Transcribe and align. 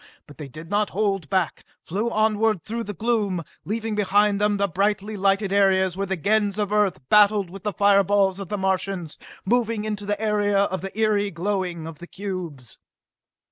But 0.25 0.39
they 0.39 0.47
did 0.47 0.71
not 0.71 0.89
hold 0.89 1.29
back, 1.29 1.63
flew 1.85 2.09
onward 2.09 2.63
through 2.63 2.85
the 2.85 2.95
gloom, 2.95 3.43
leaving 3.65 3.93
behind 3.93 4.41
them 4.41 4.57
the 4.57 4.67
brightly 4.67 5.15
lighted 5.15 5.53
areas 5.53 5.95
where 5.95 6.07
Gens 6.07 6.57
of 6.57 6.71
Earth 6.73 6.97
battled 7.09 7.51
with 7.51 7.61
the 7.61 7.71
fireballs 7.73 8.39
of 8.39 8.49
the 8.49 8.57
Martians, 8.57 9.19
moving 9.45 9.85
into 9.85 10.07
the 10.07 10.19
area 10.19 10.57
of 10.57 10.81
the 10.81 10.89
eery 10.99 11.29
glowing 11.29 11.85
of 11.85 11.99
the 11.99 12.07
cubes. 12.07 12.79